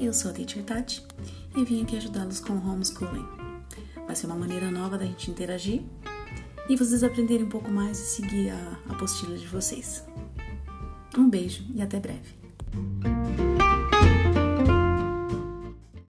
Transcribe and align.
eu 0.00 0.12
sou 0.12 0.30
a 0.30 0.34
Teacher 0.34 0.62
Tati 0.64 1.02
e 1.56 1.64
vim 1.64 1.82
aqui 1.82 1.96
ajudá-los 1.96 2.40
com 2.40 2.54
o 2.54 2.70
homeschooling. 2.70 3.26
Vai 4.06 4.16
ser 4.16 4.26
uma 4.26 4.36
maneira 4.36 4.70
nova 4.70 4.98
da 4.98 5.04
gente 5.04 5.30
interagir 5.30 5.82
e 6.68 6.76
vocês 6.76 7.02
aprenderem 7.02 7.46
um 7.46 7.48
pouco 7.48 7.70
mais 7.70 7.98
e 7.98 8.06
seguir 8.06 8.50
a 8.50 8.78
apostila 8.88 9.36
de 9.36 9.46
vocês. 9.46 10.04
Um 11.16 11.28
beijo 11.28 11.64
e 11.74 11.82
até 11.82 11.98
breve. 11.98 12.40